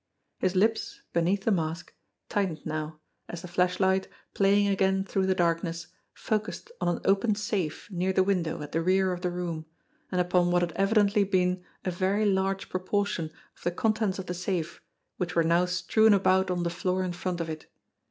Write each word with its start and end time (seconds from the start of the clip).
His 0.39 0.55
lips, 0.55 1.03
beneath 1.13 1.43
the 1.43 1.51
mask, 1.51 1.93
tightened 2.27 2.65
now, 2.65 2.99
as 3.29 3.43
the 3.43 3.47
flash 3.47 3.79
light, 3.79 4.07
playing 4.33 4.67
again 4.67 5.03
through 5.03 5.27
the 5.27 5.35
darkness, 5.35 5.89
focused 6.15 6.71
on 6.81 6.87
an 6.87 7.01
open 7.05 7.35
safe 7.35 7.87
near 7.91 8.11
the 8.11 8.23
window 8.23 8.63
at 8.63 8.71
the 8.71 8.81
rear 8.81 9.13
of 9.13 9.21
the 9.21 9.29
room, 9.29 9.67
and 10.11 10.19
upon 10.19 10.49
what 10.49 10.63
had 10.63 10.71
evidently 10.75 11.23
been 11.23 11.63
a 11.85 11.91
very 11.91 12.25
large 12.25 12.67
proportion 12.67 13.25
of 13.55 13.63
the 13.63 13.69
con 13.69 13.93
tents 13.93 14.17
of 14.17 14.25
the 14.25 14.33
safe 14.33 14.81
which 15.17 15.35
were 15.35 15.43
now 15.43 15.65
strewn 15.65 16.15
about 16.15 16.49
on 16.49 16.63
the 16.63 16.71
floor 16.71 17.03
in 17.03 17.13
front 17.13 17.39
of 17.39 17.47
it. 17.47 17.71